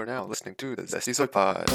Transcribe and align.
are 0.00 0.06
now 0.06 0.24
listening 0.24 0.54
to 0.54 0.74
the 0.74 0.82
Zesty 0.84 1.14
Soy 1.14 1.26
Pod. 1.26 1.68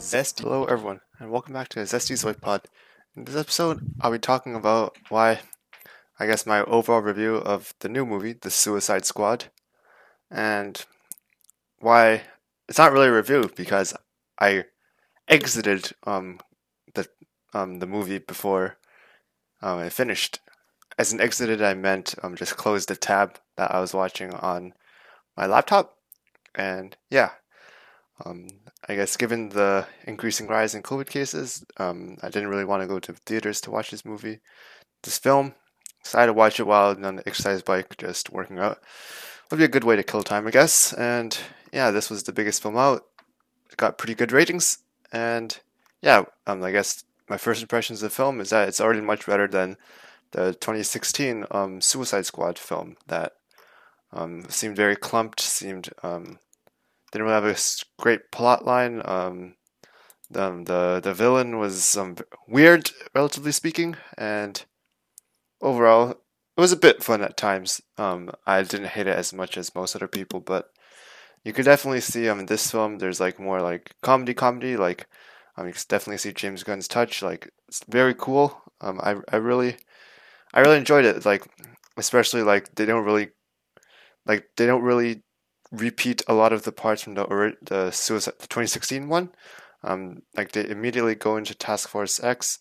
Zest, 0.00 0.38
hello 0.38 0.64
everyone, 0.66 1.00
and 1.18 1.32
welcome 1.32 1.54
back 1.54 1.68
to 1.70 1.80
the 1.80 1.84
Zesty 1.84 2.16
Soy 2.16 2.34
Pod. 2.34 2.68
In 3.16 3.24
this 3.24 3.34
episode, 3.34 3.80
I'll 4.00 4.12
be 4.12 4.20
talking 4.20 4.54
about 4.54 4.96
why, 5.08 5.40
I 6.20 6.26
guess, 6.26 6.46
my 6.46 6.62
overall 6.62 7.00
review 7.00 7.34
of 7.34 7.74
the 7.80 7.88
new 7.88 8.06
movie, 8.06 8.32
The 8.32 8.48
Suicide 8.48 9.04
Squad, 9.04 9.46
and 10.30 10.80
why 11.80 12.22
it's 12.68 12.78
not 12.78 12.92
really 12.92 13.08
a 13.08 13.12
review 13.12 13.50
because 13.56 13.92
I 14.38 14.66
exited 15.26 15.90
um 16.04 16.38
the 16.94 17.08
um 17.52 17.80
the 17.80 17.86
movie 17.88 18.18
before 18.18 18.76
um, 19.62 19.78
I 19.78 19.88
finished. 19.88 20.38
As 20.96 21.12
an 21.12 21.20
exited, 21.20 21.60
I 21.60 21.74
meant 21.74 22.14
um, 22.22 22.36
just 22.36 22.56
closed 22.56 22.88
the 22.88 22.94
tab 22.94 23.40
that 23.58 23.74
I 23.74 23.80
was 23.80 23.92
watching 23.92 24.32
on 24.32 24.72
my 25.36 25.46
laptop. 25.46 25.96
And 26.54 26.96
yeah, 27.10 27.30
um, 28.24 28.48
I 28.88 28.94
guess 28.94 29.16
given 29.16 29.50
the 29.50 29.86
increasing 30.04 30.46
rise 30.46 30.74
in 30.74 30.82
COVID 30.82 31.08
cases, 31.08 31.64
um, 31.76 32.16
I 32.22 32.30
didn't 32.30 32.48
really 32.48 32.64
want 32.64 32.82
to 32.82 32.88
go 32.88 32.98
to 33.00 33.12
theaters 33.12 33.60
to 33.62 33.70
watch 33.70 33.90
this 33.90 34.04
movie. 34.04 34.40
This 35.02 35.18
film, 35.18 35.54
decided 36.02 36.28
to 36.28 36.32
watch 36.32 36.58
it 36.58 36.66
while 36.66 36.90
on 37.04 37.16
the 37.16 37.22
exercise 37.26 37.62
bike, 37.62 37.96
just 37.98 38.30
working 38.30 38.58
out. 38.58 38.78
Would 39.50 39.58
be 39.58 39.64
a 39.64 39.68
good 39.68 39.84
way 39.84 39.96
to 39.96 40.02
kill 40.02 40.22
time, 40.22 40.46
I 40.46 40.50
guess. 40.50 40.92
And 40.92 41.36
yeah, 41.72 41.90
this 41.90 42.08
was 42.08 42.22
the 42.22 42.32
biggest 42.32 42.62
film 42.62 42.76
out. 42.76 43.02
It 43.70 43.76
got 43.76 43.98
pretty 43.98 44.14
good 44.14 44.32
ratings. 44.32 44.78
And 45.12 45.58
yeah, 46.00 46.24
um, 46.46 46.62
I 46.62 46.70
guess 46.70 47.04
my 47.28 47.38
first 47.38 47.62
impressions 47.62 48.02
of 48.02 48.10
the 48.10 48.14
film 48.14 48.40
is 48.40 48.50
that 48.50 48.68
it's 48.68 48.80
already 48.80 49.00
much 49.00 49.26
better 49.26 49.48
than 49.48 49.76
the 50.32 50.52
2016 50.54 51.46
um, 51.50 51.80
Suicide 51.80 52.26
Squad 52.26 52.58
film 52.58 52.96
that 53.06 53.32
um, 54.12 54.44
seemed 54.48 54.76
very 54.76 54.96
clumped, 54.96 55.40
seemed 55.40 55.90
um, 56.02 56.38
didn't 57.12 57.26
really 57.26 57.34
have 57.34 57.44
a 57.44 57.56
great 58.02 58.30
plot 58.32 58.64
line. 58.64 59.02
Um, 59.04 59.54
the, 60.30 60.62
the 60.64 61.00
the 61.02 61.14
villain 61.14 61.58
was 61.58 61.96
um, 61.96 62.16
weird, 62.46 62.90
relatively 63.14 63.52
speaking, 63.52 63.96
and 64.16 64.64
overall, 65.60 66.10
it 66.10 66.60
was 66.60 66.72
a 66.72 66.76
bit 66.76 67.02
fun 67.02 67.22
at 67.22 67.36
times. 67.36 67.80
Um, 67.96 68.30
I 68.46 68.62
didn't 68.62 68.88
hate 68.88 69.06
it 69.06 69.16
as 69.16 69.32
much 69.32 69.56
as 69.56 69.74
most 69.74 69.94
other 69.96 70.08
people, 70.08 70.40
but 70.40 70.70
you 71.44 71.52
could 71.52 71.64
definitely 71.64 72.00
see 72.00 72.28
um 72.28 72.40
in 72.40 72.46
this 72.46 72.70
film 72.70 72.98
there's 72.98 73.20
like 73.20 73.38
more 73.40 73.60
like 73.62 73.94
comedy 74.02 74.34
comedy 74.34 74.76
like 74.76 75.06
um 75.56 75.66
you 75.66 75.72
can 75.72 75.82
definitely 75.88 76.18
see 76.18 76.32
James 76.32 76.64
Gunn's 76.64 76.88
touch 76.88 77.22
like 77.22 77.50
it's 77.68 77.84
very 77.88 78.14
cool 78.14 78.60
um 78.80 79.00
I 79.02 79.16
I 79.32 79.36
really 79.36 79.76
I 80.54 80.60
really 80.60 80.78
enjoyed 80.78 81.04
it. 81.04 81.24
Like, 81.24 81.46
especially 81.96 82.42
like 82.42 82.74
they 82.74 82.86
don't 82.86 83.04
really, 83.04 83.30
like 84.28 84.50
they 84.56 84.66
don't 84.66 84.82
really 84.82 85.22
repeat 85.72 86.22
a 86.28 86.34
lot 86.34 86.52
of 86.52 86.62
the 86.62 86.72
parts 86.72 87.02
from 87.02 87.14
the 87.14 87.56
the 87.62 87.90
suicide 87.90 88.34
the 88.38 88.46
2016 88.46 89.08
one. 89.08 89.30
Um, 89.82 90.22
like 90.36 90.52
they 90.52 90.68
immediately 90.68 91.14
go 91.14 91.36
into 91.36 91.54
Task 91.54 91.88
Force 91.88 92.22
X. 92.22 92.60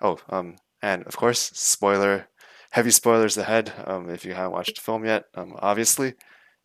Oh, 0.00 0.18
um, 0.28 0.56
and 0.82 1.04
of 1.04 1.16
course, 1.16 1.50
spoiler, 1.54 2.28
heavy 2.70 2.90
spoilers 2.90 3.36
ahead. 3.36 3.72
Um, 3.86 4.10
if 4.10 4.24
you 4.24 4.34
haven't 4.34 4.52
watched 4.52 4.76
the 4.76 4.80
film 4.82 5.04
yet, 5.04 5.24
um, 5.34 5.54
obviously, 5.58 6.14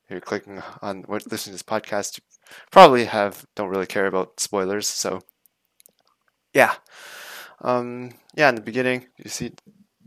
you're 0.09 0.21
clicking 0.21 0.61
on 0.81 1.03
what 1.03 1.29
listening 1.29 1.57
to 1.57 1.63
this 1.63 1.63
podcast, 1.63 2.17
you 2.17 2.23
probably 2.71 3.05
have 3.05 3.45
don't 3.55 3.69
really 3.69 3.85
care 3.85 4.07
about 4.07 4.39
spoilers. 4.39 4.87
So, 4.87 5.21
yeah, 6.53 6.75
um, 7.61 8.13
yeah. 8.35 8.49
In 8.49 8.55
the 8.55 8.61
beginning, 8.61 9.07
you 9.17 9.29
see 9.29 9.53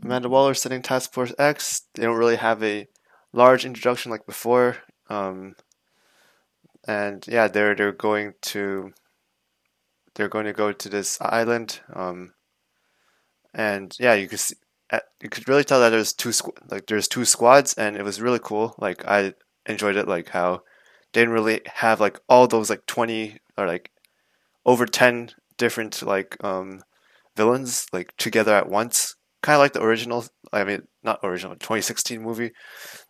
Amanda 0.03 0.29
Waller 0.29 0.55
setting 0.55 0.83
Task 0.83 1.13
Force 1.13 1.35
X. 1.39 1.83
They 1.95 2.05
don't 2.05 2.17
really 2.17 2.37
have 2.37 2.63
a 2.63 2.87
large 3.35 3.67
introduction 3.67 4.11
like 4.11 4.27
before. 4.27 4.79
Um, 5.11 5.57
and 6.87 7.25
yeah, 7.29 7.49
they're 7.49 7.75
they're 7.75 7.93
going 7.93 8.35
to 8.43 8.93
they're 10.15 10.29
going 10.29 10.47
to 10.47 10.53
go 10.53 10.73
to 10.73 10.89
this 10.89 11.21
island. 11.21 11.81
Um, 11.93 12.35
and 13.53 13.95
yeah, 13.99 14.15
you 14.15 14.29
could 14.29 14.41
see, 14.41 14.57
you 15.21 15.29
could 15.29 15.49
really 15.49 15.65
tell 15.65 15.81
that 15.81 15.91
there's 15.91 16.13
two 16.13 16.31
squ- 16.31 16.71
like 16.71 16.87
there's 16.87 17.09
two 17.09 17.25
squads, 17.25 17.75
and 17.75 17.97
it 17.97 18.03
was 18.05 18.21
really 18.21 18.41
cool. 18.43 18.75
Like 18.79 19.05
I 19.07 19.35
enjoyed 19.67 19.97
it, 19.97 20.09
like 20.09 20.31
how 20.31 20.63
they 21.13 21.21
didn't 21.21 21.35
really 21.35 21.61
have 21.75 22.01
like 22.01 22.21
all 22.29 22.47
those 22.47 22.71
like 22.71 22.87
twenty 22.87 23.39
or 23.59 23.67
like 23.67 23.91
over 24.65 24.87
ten 24.87 25.31
different 25.57 26.03
like 26.03 26.37
um 26.45 26.81
villains 27.37 27.87
like 27.93 28.17
together 28.17 28.55
at 28.55 28.69
once 28.69 29.17
kind 29.45 29.57
of 29.57 29.61
like 29.61 29.75
the 29.75 29.83
original. 29.83 30.25
I 30.53 30.65
mean, 30.65 30.83
not 31.03 31.21
original, 31.23 31.55
2016 31.55 32.23
movie. 32.23 32.53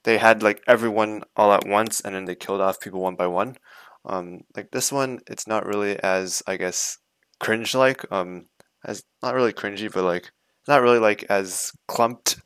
They 0.03 0.19
had 0.19 0.43
like 0.43 0.61
everyone 0.67 1.23
all 1.37 1.53
at 1.53 1.67
once, 1.67 2.01
and 2.01 2.15
then 2.15 2.25
they 2.25 2.35
killed 2.35 2.61
off 2.61 2.81
people 2.81 3.01
one 3.01 3.15
by 3.15 3.29
one. 3.29 3.57
Um, 4.05 4.41
like 4.57 4.73
this 4.73 4.91
one, 4.91 5.21
it's 5.29 5.47
not 5.47 5.65
really 5.65 5.97
as 6.01 6.43
I 6.47 6.57
guess 6.57 6.99
cringe 7.39 7.75
like. 7.75 8.05
Um, 8.11 8.47
as 8.85 9.05
not 9.23 9.35
really 9.35 9.53
cringy, 9.53 9.91
but 9.93 10.03
like 10.03 10.33
not 10.67 10.83
really 10.83 10.99
like 10.99 11.25
as 11.31 11.71
clumped 11.87 12.41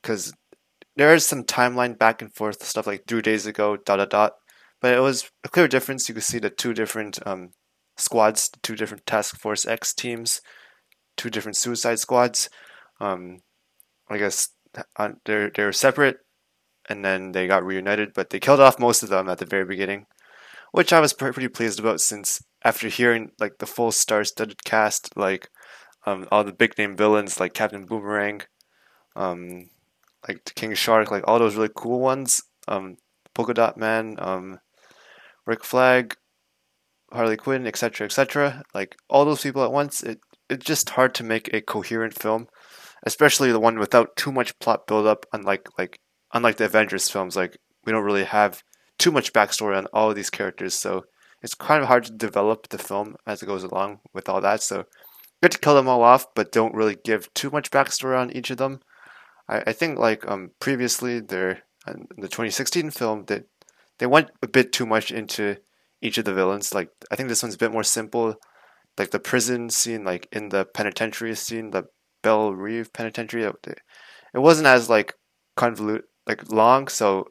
because 0.00 0.32
there 0.94 1.12
is 1.12 1.26
some 1.26 1.42
timeline 1.42 1.98
back 1.98 2.22
and 2.22 2.32
forth 2.32 2.62
stuff 2.62 2.86
like 2.86 3.02
three 3.08 3.22
days 3.22 3.46
ago, 3.46 3.76
dot 3.76 3.98
dot 3.98 4.10
dot. 4.10 4.32
But 4.80 4.94
it 4.94 5.00
was 5.00 5.28
a 5.42 5.48
clear 5.48 5.66
difference. 5.66 6.08
You 6.08 6.14
could 6.14 6.22
see 6.22 6.38
the 6.38 6.50
two 6.50 6.72
different 6.72 7.18
um, 7.26 7.50
squads, 7.96 8.48
two 8.62 8.76
different 8.76 9.06
Task 9.06 9.36
Force 9.40 9.66
X 9.66 9.92
teams, 9.92 10.40
two 11.16 11.30
different 11.30 11.56
Suicide 11.56 11.98
Squads 11.98 12.48
um, 13.02 13.40
I 14.08 14.16
guess 14.16 14.50
uh, 14.96 15.10
they're 15.24 15.50
they're 15.50 15.72
separate, 15.72 16.18
and 16.88 17.04
then 17.04 17.32
they 17.32 17.46
got 17.46 17.64
reunited. 17.64 18.14
But 18.14 18.30
they 18.30 18.40
killed 18.40 18.60
off 18.60 18.78
most 18.78 19.02
of 19.02 19.10
them 19.10 19.28
at 19.28 19.38
the 19.38 19.46
very 19.46 19.64
beginning, 19.64 20.06
which 20.70 20.92
I 20.92 21.00
was 21.00 21.12
pretty 21.12 21.48
pleased 21.48 21.80
about 21.80 22.00
since 22.00 22.42
after 22.64 22.88
hearing 22.88 23.32
like 23.40 23.58
the 23.58 23.66
full 23.66 23.90
star-studded 23.92 24.64
cast, 24.64 25.16
like 25.16 25.50
um, 26.06 26.28
all 26.30 26.44
the 26.44 26.52
big 26.52 26.78
name 26.78 26.96
villains 26.96 27.40
like 27.40 27.54
Captain 27.54 27.84
Boomerang, 27.84 28.42
um, 29.16 29.68
like 30.28 30.52
King 30.54 30.74
Shark, 30.74 31.10
like 31.10 31.26
all 31.26 31.40
those 31.40 31.56
really 31.56 31.70
cool 31.74 32.00
ones, 32.00 32.42
um, 32.68 32.96
Polka 33.34 33.52
Dot 33.52 33.76
Man, 33.76 34.16
um, 34.18 34.60
Rick 35.44 35.64
Flag, 35.64 36.16
Harley 37.12 37.36
Quinn, 37.36 37.66
etc., 37.66 38.04
etc. 38.04 38.62
Like 38.72 38.94
all 39.10 39.24
those 39.24 39.42
people 39.42 39.64
at 39.64 39.72
once, 39.72 40.04
it 40.04 40.20
it's 40.48 40.64
just 40.64 40.90
hard 40.90 41.14
to 41.14 41.24
make 41.24 41.52
a 41.52 41.62
coherent 41.62 42.14
film 42.14 42.46
especially 43.04 43.52
the 43.52 43.60
one 43.60 43.78
without 43.78 44.16
too 44.16 44.32
much 44.32 44.58
plot 44.58 44.86
buildup. 44.86 45.26
Unlike 45.32 45.68
like 45.78 45.98
unlike 46.32 46.56
the 46.56 46.66
Avengers 46.66 47.08
films, 47.08 47.36
like 47.36 47.56
we 47.84 47.92
don't 47.92 48.04
really 48.04 48.24
have 48.24 48.62
too 48.98 49.10
much 49.10 49.32
backstory 49.32 49.76
on 49.76 49.86
all 49.92 50.10
of 50.10 50.16
these 50.16 50.30
characters, 50.30 50.74
so 50.74 51.04
it's 51.42 51.54
kind 51.54 51.82
of 51.82 51.88
hard 51.88 52.04
to 52.04 52.12
develop 52.12 52.68
the 52.68 52.78
film 52.78 53.16
as 53.26 53.42
it 53.42 53.46
goes 53.46 53.64
along 53.64 53.98
with 54.14 54.28
all 54.28 54.40
that. 54.40 54.62
So 54.62 54.84
good 55.42 55.52
to 55.52 55.58
kill 55.58 55.74
them 55.74 55.88
all 55.88 56.02
off, 56.02 56.26
but 56.34 56.52
don't 56.52 56.74
really 56.74 56.96
give 57.04 57.32
too 57.34 57.50
much 57.50 57.70
backstory 57.70 58.18
on 58.18 58.30
each 58.30 58.50
of 58.50 58.58
them. 58.58 58.80
I, 59.48 59.62
I 59.68 59.72
think 59.72 59.98
like 59.98 60.26
um 60.28 60.50
previously 60.60 61.20
there 61.20 61.62
in 61.86 62.06
the 62.16 62.28
2016 62.28 62.90
film 62.90 63.24
that 63.26 63.44
they, 63.44 63.46
they 64.00 64.06
went 64.06 64.30
a 64.42 64.46
bit 64.46 64.72
too 64.72 64.86
much 64.86 65.10
into 65.10 65.56
each 66.00 66.18
of 66.18 66.24
the 66.24 66.34
villains. 66.34 66.74
Like 66.74 66.90
I 67.10 67.16
think 67.16 67.28
this 67.28 67.42
one's 67.42 67.54
a 67.54 67.58
bit 67.58 67.72
more 67.72 67.84
simple. 67.84 68.36
Like 68.98 69.10
the 69.10 69.18
prison 69.18 69.70
scene, 69.70 70.04
like 70.04 70.28
in 70.32 70.50
the 70.50 70.66
penitentiary 70.66 71.34
scene, 71.34 71.70
the 71.70 71.84
Belle 72.22 72.54
Reve 72.54 72.92
Penitentiary. 72.92 73.44
It 73.44 74.38
wasn't 74.38 74.66
as 74.66 74.88
like 74.88 75.14
convoluted, 75.56 76.04
like 76.26 76.50
long, 76.50 76.88
so 76.88 77.28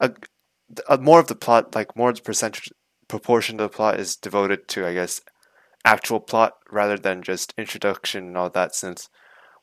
a, 0.00 0.12
a, 0.88 0.98
more 0.98 1.20
of 1.20 1.28
the 1.28 1.34
plot, 1.34 1.74
like 1.74 1.96
more 1.96 2.10
of 2.10 2.16
the 2.16 2.22
percentage 2.22 2.70
proportion 3.08 3.60
of 3.60 3.70
the 3.70 3.76
plot 3.76 3.98
is 3.98 4.16
devoted 4.16 4.68
to, 4.68 4.86
I 4.86 4.94
guess, 4.94 5.20
actual 5.84 6.20
plot 6.20 6.52
rather 6.70 6.96
than 6.96 7.22
just 7.22 7.54
introduction 7.58 8.28
and 8.28 8.36
all 8.36 8.50
that. 8.50 8.74
Since 8.74 9.08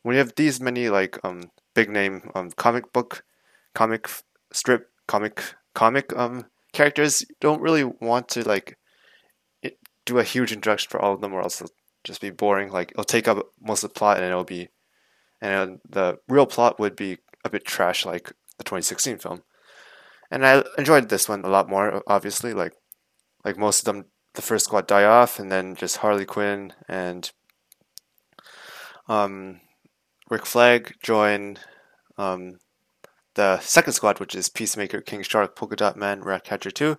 when 0.02 0.14
you 0.16 0.20
have 0.20 0.36
these 0.36 0.60
many 0.60 0.90
like 0.90 1.18
um 1.24 1.52
big 1.74 1.90
name 1.90 2.30
um 2.36 2.52
comic 2.52 2.92
book, 2.92 3.24
comic 3.74 4.10
strip, 4.52 4.88
comic 5.08 5.56
comic 5.74 6.16
um 6.16 6.46
characters, 6.74 7.22
you 7.22 7.36
don't 7.40 7.62
really 7.62 7.84
want 7.84 8.28
to 8.30 8.48
like 8.48 8.78
do 10.06 10.18
a 10.18 10.24
huge 10.24 10.52
introduction 10.52 10.90
for 10.90 11.00
all 11.00 11.14
of 11.14 11.22
them, 11.22 11.34
or 11.34 11.42
else 11.42 11.62
just 12.10 12.22
be 12.22 12.32
boring. 12.32 12.72
Like 12.72 12.92
it'll 12.92 13.04
take 13.04 13.28
up 13.28 13.38
most 13.62 13.84
of 13.84 13.94
the 13.94 14.00
plot, 14.00 14.18
and 14.18 14.26
it'll 14.26 14.44
be, 14.44 14.70
and 15.40 15.80
the 15.88 16.18
real 16.28 16.48
plot 16.48 16.80
would 16.80 16.96
be 16.96 17.20
a 17.46 17.50
bit 17.50 17.66
trash, 17.66 18.06
like 18.06 18.34
the 18.58 18.64
2016 18.64 19.20
film. 19.20 19.44
And 20.32 20.46
I 20.46 20.64
enjoyed 20.78 21.10
this 21.10 21.30
one 21.30 21.46
a 21.46 21.50
lot 21.50 21.70
more. 21.70 22.04
Obviously, 22.08 22.54
like 22.54 22.74
like 23.46 23.58
most 23.58 23.80
of 23.80 23.86
them, 23.86 24.06
the 24.34 24.42
first 24.42 24.66
squad 24.66 24.88
die 24.88 25.06
off, 25.06 25.40
and 25.40 25.52
then 25.52 25.76
just 25.76 25.98
Harley 25.98 26.26
Quinn 26.26 26.74
and 26.88 27.32
um, 29.08 29.62
Rick 30.30 30.48
Flag 30.48 30.96
join 31.04 31.58
um, 32.18 32.58
the 33.36 33.60
second 33.60 33.94
squad, 33.94 34.20
which 34.20 34.34
is 34.34 34.50
Peacemaker, 34.50 35.02
King 35.02 35.22
Shark, 35.22 35.56
Polka 35.56 35.76
Dot 35.76 35.96
Man, 35.96 36.22
Ratcatcher 36.22 36.72
2. 36.72 36.98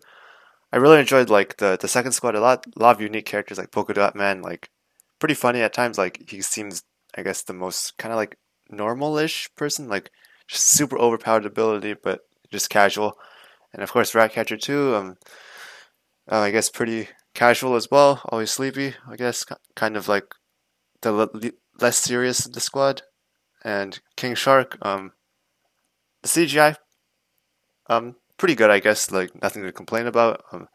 I 0.72 0.76
really 0.76 1.00
enjoyed 1.00 1.28
like 1.30 1.56
the 1.56 1.76
the 1.80 1.88
second 1.88 2.12
squad 2.12 2.36
a 2.36 2.40
lot. 2.40 2.64
A 2.76 2.78
lot 2.80 2.94
of 2.94 3.02
unique 3.02 3.26
characters 3.26 3.58
like 3.58 3.72
Polka 3.72 3.92
Dot 3.92 4.14
Man, 4.14 4.40
like 4.40 4.70
pretty 5.20 5.34
funny 5.34 5.60
at 5.62 5.72
times. 5.72 5.98
Like 5.98 6.28
he 6.28 6.42
seems, 6.42 6.82
I 7.16 7.22
guess, 7.22 7.42
the 7.42 7.52
most 7.52 7.96
kind 7.98 8.12
of 8.12 8.16
like 8.16 8.36
normal-ish 8.70 9.48
person, 9.56 9.88
like 9.88 10.10
just 10.48 10.64
super 10.64 10.98
overpowered 10.98 11.46
ability, 11.46 11.94
but 12.02 12.20
just 12.50 12.70
casual. 12.70 13.14
And 13.72 13.82
of 13.82 13.92
course, 13.92 14.14
Ratcatcher 14.14 14.56
2. 14.56 14.96
um, 14.96 15.16
uh, 16.30 16.38
I 16.38 16.50
guess 16.50 16.70
pretty 16.70 17.08
casual 17.34 17.76
as 17.76 17.88
well. 17.90 18.22
Always 18.26 18.50
sleepy, 18.50 18.94
I 19.08 19.16
guess, 19.16 19.44
kind 19.76 19.96
of 19.96 20.08
like 20.08 20.24
the 21.02 21.12
le- 21.12 21.52
less 21.80 21.98
serious 21.98 22.46
of 22.46 22.52
the 22.52 22.60
squad. 22.60 23.02
And 23.64 24.00
King 24.16 24.34
Shark, 24.34 24.78
um, 24.82 25.12
the 26.22 26.28
CGI, 26.28 26.76
um, 27.88 28.16
pretty 28.38 28.54
good, 28.54 28.70
I 28.70 28.80
guess. 28.80 29.10
Like 29.10 29.30
nothing 29.42 29.62
to 29.64 29.72
complain 29.72 30.06
about. 30.06 30.42
Um, 30.52 30.68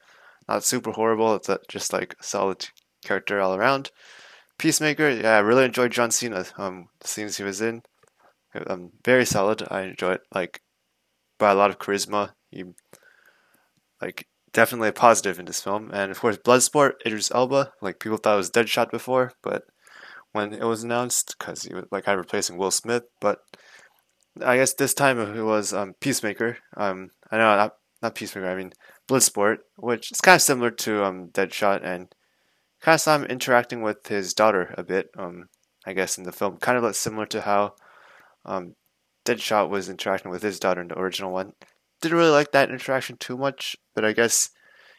not 0.48 0.63
super 0.63 0.91
horrible. 0.91 1.36
It's 1.36 1.50
just 1.68 1.94
like 1.94 2.15
solid 2.21 2.68
character 3.03 3.39
all 3.41 3.56
around. 3.56 3.91
Peacemaker, 4.57 5.09
yeah, 5.09 5.35
I 5.35 5.39
really 5.39 5.65
enjoyed 5.65 5.91
John 5.91 6.11
Cena. 6.11 6.45
Um, 6.57 6.87
the 6.99 7.07
scenes 7.07 7.37
he 7.37 7.43
was 7.43 7.61
in, 7.61 7.81
um, 8.67 8.91
very 9.03 9.25
solid. 9.25 9.63
I 9.69 9.81
enjoyed 9.81 10.15
it 10.15 10.21
like 10.33 10.61
by 11.37 11.51
a 11.51 11.55
lot 11.55 11.69
of 11.69 11.79
charisma. 11.79 12.31
He 12.51 12.63
like 14.01 14.27
definitely 14.53 14.89
a 14.89 14.93
positive 14.93 15.39
in 15.39 15.45
this 15.45 15.61
film, 15.61 15.91
and 15.93 16.11
of 16.11 16.19
course, 16.19 16.37
Bloodsport, 16.37 16.93
Idris 17.05 17.31
Elba. 17.31 17.73
Like 17.81 17.99
people 17.99 18.17
thought 18.17 18.35
it 18.35 18.37
was 18.37 18.51
Deadshot 18.51 18.91
before, 18.91 19.33
but 19.43 19.63
when 20.31 20.53
it 20.53 20.63
was 20.63 20.83
announced, 20.83 21.35
because 21.37 21.63
he 21.63 21.73
was 21.73 21.85
like 21.91 22.05
kind 22.05 22.19
of 22.19 22.25
replacing 22.25 22.57
Will 22.57 22.71
Smith, 22.71 23.03
but 23.21 23.39
I 24.43 24.57
guess 24.57 24.73
this 24.73 24.93
time 24.93 25.19
it 25.19 25.41
was 25.41 25.73
um, 25.73 25.93
Peacemaker. 25.99 26.57
Um, 26.75 27.11
I 27.31 27.37
know 27.37 27.55
not 27.55 27.73
not 28.01 28.15
Peacemaker. 28.15 28.49
I 28.49 28.55
mean 28.55 28.73
Bloodsport, 29.07 29.57
which 29.77 30.11
is 30.11 30.21
kind 30.21 30.35
of 30.35 30.41
similar 30.41 30.71
to 30.71 31.03
um, 31.03 31.29
Deadshot, 31.29 31.83
and 31.83 32.13
kind 32.85 32.93
of 32.93 33.01
saw 33.01 33.15
him 33.15 33.23
interacting 33.25 33.81
with 33.81 34.05
his 34.05 34.35
daughter 34.35 34.75
a 34.77 34.83
bit. 34.83 35.09
Um, 35.17 35.49
I 35.87 35.93
guess 35.93 36.19
in 36.19 36.23
the 36.23 36.31
film, 36.31 36.57
kind 36.57 36.77
of 36.77 36.95
similar 36.95 37.25
to 37.27 37.41
how 37.41 37.73
um, 38.45 38.75
Deadshot 39.25 39.69
was 39.69 39.89
interacting 39.89 40.29
with 40.29 40.43
his 40.43 40.59
daughter 40.59 40.81
in 40.81 40.89
the 40.89 40.99
original 40.99 41.31
one. 41.31 41.53
Didn't 41.99 42.17
really 42.17 42.29
like 42.29 42.51
that 42.51 42.69
interaction 42.69 43.17
too 43.17 43.37
much, 43.37 43.75
but 43.95 44.05
I 44.05 44.13
guess 44.13 44.51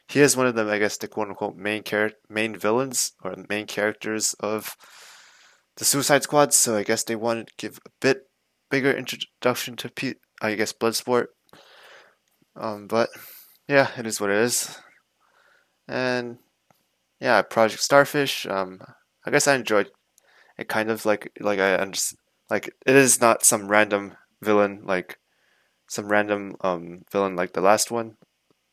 he 0.09 0.19
is 0.19 0.35
one 0.35 0.47
of 0.47 0.55
the 0.55 0.69
I 0.69 0.79
guess 0.79 0.97
the 0.97 1.07
quote 1.07 1.29
unquote 1.29 1.55
main 1.55 1.81
char- 1.81 2.11
main 2.29 2.57
villains 2.57 3.13
or 3.23 3.35
main 3.49 3.67
characters 3.67 4.35
of 4.41 4.75
the 5.77 5.85
Suicide 5.85 6.23
Squad. 6.23 6.53
So 6.53 6.75
I 6.75 6.83
guess 6.83 7.05
they 7.05 7.15
wanted 7.15 7.47
to 7.47 7.53
give 7.57 7.79
a 7.85 7.89
bit 8.01 8.23
bigger 8.69 8.91
introduction 8.91 9.77
to 9.77 9.89
Pete. 9.89 10.17
I 10.41 10.55
guess 10.55 10.73
Bloodsport. 10.73 11.27
Um, 12.53 12.87
but 12.87 13.09
yeah, 13.69 13.91
it 13.97 14.05
is 14.05 14.19
what 14.19 14.29
it 14.29 14.39
is. 14.39 14.77
And 15.87 16.39
yeah, 17.19 17.41
Project 17.41 17.81
Starfish. 17.81 18.45
Um, 18.45 18.79
I 19.25 19.31
guess 19.31 19.47
I 19.47 19.55
enjoyed 19.55 19.89
it. 20.57 20.67
Kind 20.67 20.89
of 20.89 21.05
like 21.05 21.31
like 21.39 21.59
I 21.59 21.75
understand, 21.75 22.19
like 22.49 22.73
it 22.85 22.95
is 22.95 23.21
not 23.21 23.45
some 23.45 23.67
random 23.67 24.15
villain 24.41 24.81
like 24.85 25.17
some 25.87 26.09
random 26.09 26.55
um 26.61 27.03
villain 27.11 27.35
like 27.35 27.53
the 27.53 27.61
last 27.61 27.91
one. 27.91 28.17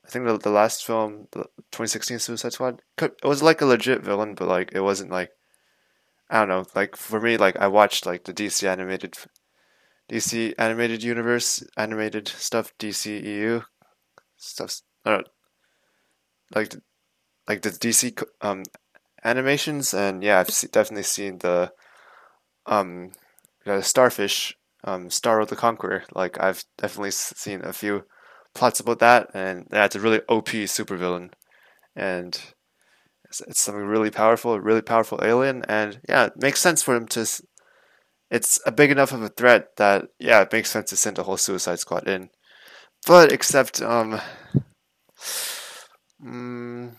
I 0.05 0.09
think 0.09 0.27
the 0.27 0.39
the 0.39 0.51
last 0.51 0.85
film, 0.85 1.29
the 1.33 1.45
2016 1.73 2.19
Suicide 2.19 2.53
Squad, 2.53 2.83
could, 2.97 3.13
it 3.23 3.27
was 3.27 3.43
like 3.43 3.61
a 3.61 3.67
legit 3.67 4.03
villain, 4.03 4.35
but 4.35 4.49
like 4.49 4.73
it 4.73 4.81
wasn't 4.81 5.11
like 5.11 5.31
I 6.31 6.41
don't 6.41 6.49
know. 6.49 6.65
Like 6.75 6.97
for 6.97 7.21
me, 7.21 7.37
like 7.37 7.57
I 7.57 7.69
watched 7.69 8.07
like 8.07 8.25
the 8.25 8.35
DC 8.35 8.67
animated 8.67 9.17
DC 10.11 10.55
animated 10.59 11.03
universe 11.03 11.63
animated 11.77 12.29
stuff, 12.29 12.73
DCEU 12.79 13.65
stuff. 14.37 14.81
I 15.05 15.11
don't 15.11 15.21
know, 15.21 15.31
like 16.55 16.75
like 17.49 17.63
the 17.63 17.71
DC 17.71 18.23
um 18.41 18.65
animations, 19.25 19.95
and 19.95 20.23
yeah, 20.23 20.41
I've 20.41 20.49
definitely 20.73 21.05
seen 21.05 21.39
the 21.39 21.73
um 22.67 23.13
the 23.65 23.83
Starfish 23.83 24.57
um 24.85 25.09
of 25.25 25.49
the 25.49 25.57
Conqueror. 25.57 26.05
Like 26.15 26.41
I've 26.41 26.65
definitely 26.79 27.13
seen 27.13 27.63
a 27.65 27.73
few 27.73 28.05
plots 28.55 28.81
about 28.81 29.01
that, 29.01 29.31
and 29.35 29.67
yeah, 29.73 29.85
it's 29.87 29.97
a 29.97 30.01
really 30.01 30.21
OP 30.29 30.49
supervillain, 30.49 31.31
and 31.97 32.41
it's, 33.25 33.41
it's 33.43 33.63
something 33.63 33.85
really 33.85 34.11
powerful, 34.11 34.59
really 34.61 34.83
powerful 34.83 35.21
alien, 35.23 35.65
and 35.69 36.01
yeah, 36.09 36.27
it 36.27 36.35
makes 36.37 36.61
sense 36.61 36.83
for 36.83 36.95
him 36.95 37.07
to. 37.09 37.27
It's 38.31 38.59
a 38.67 38.73
big 38.73 38.91
enough 38.91 39.13
of 39.13 39.23
a 39.23 39.29
threat 39.29 39.77
that 39.77 40.07
yeah, 40.19 40.43
it 40.43 40.53
makes 40.53 40.71
sense 40.71 40.91
to 40.91 40.97
send 40.97 41.19
a 41.19 41.23
whole 41.23 41.37
Suicide 41.37 41.79
Squad 41.79 42.09
in, 42.09 42.31
but 43.07 43.33
except 43.33 43.83
um. 43.83 44.21
Mm, 46.23 46.95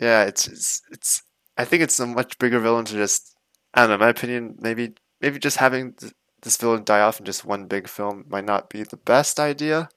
yeah, 0.00 0.24
it's, 0.24 0.46
it's 0.48 0.82
it's. 0.90 1.22
I 1.56 1.64
think 1.64 1.82
it's 1.82 2.00
a 2.00 2.06
much 2.06 2.38
bigger 2.38 2.58
villain 2.58 2.86
to 2.86 2.94
just. 2.94 3.36
I 3.74 3.82
don't 3.82 3.90
know. 3.90 3.98
My 3.98 4.08
opinion, 4.08 4.56
maybe 4.58 4.94
maybe 5.20 5.38
just 5.38 5.58
having 5.58 5.92
th- 5.92 6.14
this 6.42 6.56
villain 6.56 6.84
die 6.84 7.00
off 7.00 7.20
in 7.20 7.26
just 7.26 7.44
one 7.44 7.66
big 7.66 7.88
film 7.88 8.24
might 8.28 8.46
not 8.46 8.70
be 8.70 8.82
the 8.82 8.96
best 8.96 9.38
idea. 9.38 9.88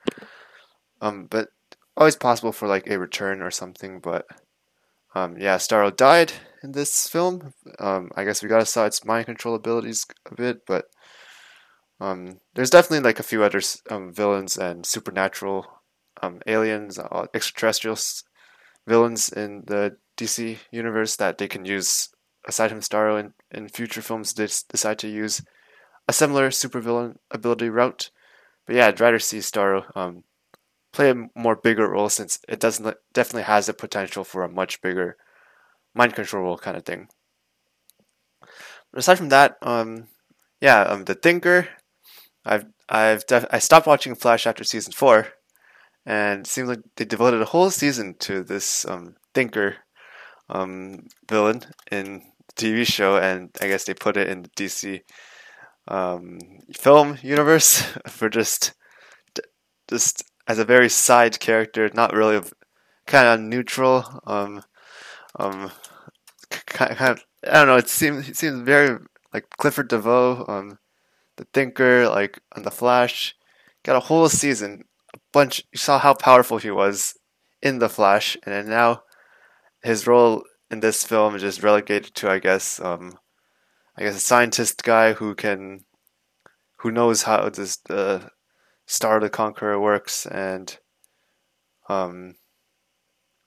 Um, 1.01 1.27
but 1.29 1.49
always 1.95 2.15
possible 2.15 2.51
for 2.51 2.67
like 2.67 2.87
a 2.87 2.99
return 2.99 3.41
or 3.41 3.51
something. 3.51 3.99
But 3.99 4.25
um, 5.15 5.37
yeah, 5.37 5.57
Starro 5.57 5.95
died 5.95 6.33
in 6.61 6.73
this 6.73 7.07
film. 7.07 7.53
Um, 7.79 8.09
I 8.15 8.23
guess 8.25 8.43
we 8.43 8.49
got 8.49 8.59
to 8.59 8.65
saw 8.65 8.85
its 8.85 9.05
mind 9.05 9.25
control 9.25 9.55
abilities 9.55 10.05
a 10.29 10.35
bit, 10.35 10.65
but 10.65 10.85
um, 11.99 12.39
there's 12.55 12.69
definitely 12.69 13.03
like 13.03 13.19
a 13.19 13.23
few 13.23 13.43
other 13.43 13.61
um, 13.89 14.13
villains 14.13 14.57
and 14.57 14.85
supernatural 14.85 15.65
um, 16.21 16.41
aliens, 16.47 16.99
uh, 16.99 17.27
extraterrestrials 17.33 18.23
villains 18.87 19.29
in 19.29 19.63
the 19.65 19.97
DC 20.17 20.57
universe 20.71 21.15
that 21.15 21.37
they 21.37 21.47
can 21.47 21.65
use 21.65 22.09
aside 22.47 22.69
from 22.69 22.81
Starro 22.81 23.19
in, 23.19 23.33
in 23.51 23.69
future 23.69 24.01
films 24.01 24.33
they 24.33 24.45
decide 24.45 24.99
to 24.99 25.07
use 25.07 25.41
a 26.07 26.13
similar 26.13 26.49
supervillain 26.49 27.15
ability 27.31 27.69
route. 27.69 28.11
But 28.65 28.75
yeah, 28.75 28.87
I'd 28.87 28.99
rather 28.99 29.19
see 29.19 29.39
Starro 29.39 29.85
um, 29.95 30.23
play 30.91 31.09
a 31.09 31.29
more 31.35 31.55
bigger 31.55 31.89
role 31.89 32.09
since 32.09 32.39
it 32.47 32.59
doesn't 32.59 32.95
definitely 33.13 33.43
has 33.43 33.65
the 33.65 33.73
potential 33.73 34.23
for 34.23 34.43
a 34.43 34.49
much 34.49 34.81
bigger 34.81 35.17
mind 35.93 36.13
control 36.13 36.43
role 36.43 36.57
kind 36.57 36.77
of 36.77 36.85
thing. 36.85 37.07
But 38.91 38.99
aside 38.99 39.17
from 39.17 39.29
that, 39.29 39.57
um, 39.61 40.07
yeah, 40.61 40.81
um, 40.81 41.05
the 41.05 41.15
Thinker, 41.15 41.67
I've 42.45 42.65
I've 42.87 43.25
def- 43.25 43.47
I 43.49 43.59
stopped 43.59 43.87
watching 43.87 44.15
Flash 44.15 44.45
after 44.45 44.63
season 44.63 44.93
four 44.93 45.27
and 46.05 46.41
it 46.41 46.47
seems 46.47 46.69
like 46.69 46.81
they 46.95 47.05
devoted 47.05 47.41
a 47.41 47.45
whole 47.45 47.69
season 47.69 48.15
to 48.19 48.43
this 48.43 48.85
um, 48.85 49.15
thinker 49.33 49.77
um, 50.49 51.07
villain 51.29 51.61
in 51.91 52.21
the 52.47 52.53
TV 52.55 52.85
show, 52.85 53.17
and 53.17 53.49
I 53.61 53.67
guess 53.67 53.85
they 53.85 53.93
put 53.93 54.17
it 54.17 54.29
in 54.29 54.43
the 54.43 54.49
DC 54.49 55.01
um, 55.87 56.39
film 56.75 57.17
universe 57.21 57.81
for 58.07 58.29
just 58.29 58.73
just 59.89 60.23
as 60.47 60.59
a 60.59 60.65
very 60.65 60.89
side 60.89 61.39
character, 61.39 61.89
not 61.93 62.13
really 62.13 62.41
kind 63.05 63.27
of 63.27 63.39
neutral. 63.39 64.21
Um, 64.25 64.63
um, 65.39 65.71
kind 66.49 66.91
of, 66.91 67.23
I 67.47 67.53
don't 67.53 67.67
know. 67.67 67.77
It 67.77 67.89
seems 67.89 68.29
it 68.29 68.35
seems 68.35 68.61
very 68.61 68.99
like 69.33 69.45
Clifford 69.57 69.89
DeVoe, 69.89 70.45
um, 70.47 70.79
the 71.37 71.45
Thinker, 71.53 72.09
like 72.09 72.39
on 72.55 72.63
the 72.63 72.71
Flash. 72.71 73.35
Got 73.83 73.97
a 73.97 74.01
whole 74.01 74.29
season 74.29 74.85
bunch. 75.31 75.63
You 75.71 75.77
saw 75.77 75.99
how 75.99 76.13
powerful 76.13 76.57
he 76.57 76.71
was 76.71 77.15
in 77.61 77.79
the 77.79 77.89
Flash, 77.89 78.37
and 78.43 78.53
then 78.53 78.69
now 78.69 79.03
his 79.83 80.07
role 80.07 80.43
in 80.69 80.79
this 80.79 81.03
film 81.03 81.35
is 81.35 81.41
just 81.41 81.63
relegated 81.63 82.15
to, 82.15 82.29
I 82.29 82.39
guess, 82.39 82.79
um, 82.79 83.17
I 83.97 84.03
guess 84.03 84.15
a 84.15 84.19
scientist 84.19 84.83
guy 84.83 85.13
who 85.13 85.35
can, 85.35 85.85
who 86.77 86.91
knows 86.91 87.23
how 87.23 87.49
this 87.49 87.77
the 87.77 88.29
Starro 88.87 89.21
the 89.21 89.29
Conqueror 89.29 89.79
works, 89.79 90.25
and 90.25 90.77
um, 91.89 92.35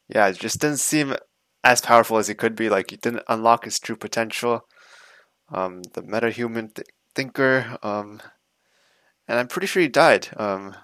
yeah, 0.09 0.29
it 0.29 0.39
just 0.39 0.61
didn't 0.61 0.79
seem 0.79 1.17
as 1.65 1.81
powerful 1.81 2.19
as 2.19 2.29
he 2.29 2.35
could 2.35 2.55
be. 2.55 2.69
Like 2.69 2.91
he 2.91 2.97
didn't 2.97 3.25
unlock 3.29 3.65
his 3.65 3.79
true 3.79 3.97
potential. 3.97 4.63
Um, 5.53 5.83
the 5.95 6.03
metahuman 6.03 6.75
th- 6.75 6.89
thinker, 7.15 7.79
um, 7.83 8.21
and 9.29 9.39
I'm 9.39 9.49
pretty 9.49 9.67
sure 9.67 9.83
he 9.83 9.89
died. 9.89 10.29
Um, 10.37 10.75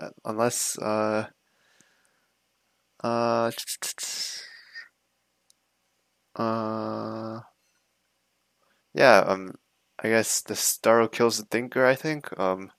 uh, 0.00 0.10
unless 0.24 0.78
uh 0.78 1.26
uh 3.02 3.50
uh 6.36 7.40
yeah 8.94 9.18
um 9.26 9.54
I 10.02 10.08
guess 10.08 10.40
the 10.40 10.54
Starro 10.54 11.10
kills 11.10 11.38
the 11.38 11.44
thinker 11.44 11.84
I 11.84 11.94
think 11.94 12.38
um 12.38 12.70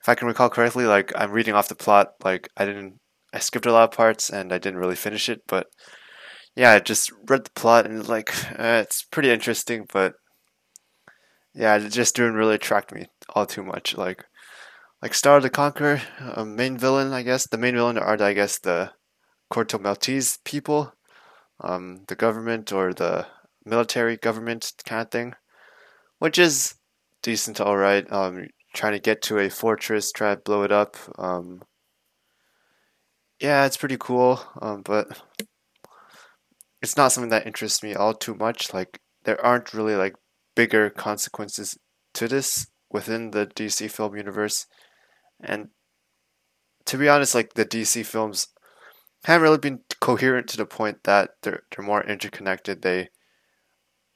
if 0.00 0.08
I 0.08 0.14
can 0.14 0.28
recall 0.28 0.48
correctly 0.50 0.86
like 0.86 1.12
I'm 1.16 1.32
reading 1.32 1.54
off 1.54 1.68
the 1.68 1.74
plot 1.74 2.14
like 2.24 2.48
I 2.56 2.64
didn't 2.64 3.00
I 3.32 3.40
skipped 3.40 3.66
a 3.66 3.72
lot 3.72 3.84
of 3.84 3.96
parts 3.96 4.30
and 4.30 4.52
I 4.52 4.58
didn't 4.58 4.78
really 4.78 4.96
finish 4.96 5.28
it 5.28 5.42
but 5.46 5.66
yeah 6.56 6.72
I 6.72 6.78
just 6.80 7.12
read 7.28 7.44
the 7.44 7.50
plot 7.50 7.86
and 7.86 8.08
like 8.08 8.32
uh, 8.58 8.82
it's 8.82 9.02
pretty 9.02 9.30
interesting 9.30 9.86
but 9.92 10.14
yeah 11.54 11.76
it 11.76 11.90
just 11.90 12.16
didn't 12.16 12.34
really 12.34 12.54
attract 12.54 12.92
me 12.92 13.06
all 13.30 13.46
too 13.46 13.64
much 13.64 13.96
like 13.96 14.24
like 15.02 15.12
Starro 15.12 15.40
the 15.40 15.50
Conqueror, 15.50 16.02
a 16.20 16.44
main 16.44 16.76
villain, 16.76 17.12
I 17.12 17.22
guess. 17.22 17.46
The 17.46 17.58
main 17.58 17.74
villain 17.74 17.98
are, 17.98 18.20
I 18.20 18.32
guess, 18.32 18.58
the 18.58 18.92
Corto 19.52 19.80
Maltese 19.80 20.38
people, 20.44 20.92
um, 21.60 22.04
the 22.08 22.16
government 22.16 22.72
or 22.72 22.92
the 22.92 23.26
military 23.64 24.16
government 24.16 24.72
kind 24.84 25.02
of 25.02 25.10
thing, 25.10 25.34
which 26.18 26.38
is 26.38 26.74
decent, 27.22 27.60
all 27.60 27.76
right. 27.76 28.10
Um, 28.12 28.48
trying 28.74 28.92
to 28.92 28.98
get 28.98 29.22
to 29.22 29.38
a 29.38 29.50
fortress, 29.50 30.12
try 30.12 30.34
to 30.34 30.40
blow 30.40 30.62
it 30.62 30.72
up. 30.72 30.96
Um, 31.18 31.62
yeah, 33.40 33.66
it's 33.66 33.76
pretty 33.76 33.96
cool, 33.98 34.40
um, 34.60 34.82
but 34.82 35.20
it's 36.82 36.96
not 36.96 37.12
something 37.12 37.30
that 37.30 37.46
interests 37.46 37.82
me 37.82 37.94
all 37.94 38.14
too 38.14 38.34
much. 38.34 38.74
Like 38.74 39.00
there 39.24 39.44
aren't 39.44 39.74
really 39.74 39.94
like 39.94 40.14
bigger 40.56 40.90
consequences 40.90 41.78
to 42.14 42.28
this 42.28 42.66
within 42.90 43.30
the 43.30 43.46
DC 43.46 43.90
film 43.90 44.16
universe, 44.16 44.66
and 45.40 45.68
to 46.86 46.96
be 46.98 47.08
honest, 47.08 47.34
like 47.34 47.54
the 47.54 47.66
DC 47.66 48.04
films 48.06 48.48
haven't 49.24 49.42
really 49.42 49.58
been 49.58 49.80
coherent 50.00 50.48
to 50.48 50.56
the 50.56 50.66
point 50.66 51.04
that 51.04 51.30
they're 51.42 51.62
they're 51.70 51.84
more 51.84 52.02
interconnected. 52.04 52.82
They 52.82 53.08